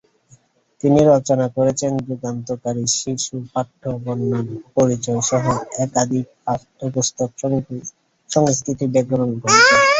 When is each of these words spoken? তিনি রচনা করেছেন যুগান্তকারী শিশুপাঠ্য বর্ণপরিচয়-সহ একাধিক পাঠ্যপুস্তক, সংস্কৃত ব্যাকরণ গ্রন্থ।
তিনি 0.83 0.99
রচনা 1.09 1.45
করেছেন 1.57 1.91
যুগান্তকারী 2.07 2.83
শিশুপাঠ্য 2.95 3.81
বর্ণপরিচয়-সহ 4.03 5.45
একাধিক 5.79 6.25
পাঠ্যপুস্তক, 6.45 7.29
সংস্কৃত 8.29 8.79
ব্যাকরণ 8.93 9.29
গ্রন্থ। 9.33 9.69